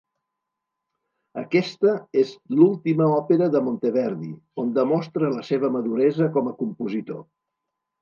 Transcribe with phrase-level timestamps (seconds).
[1.41, 1.91] Aquesta
[2.23, 4.33] és l'última òpera de Monteverdi,
[4.65, 7.27] on demostra la seva maduresa com a compositor.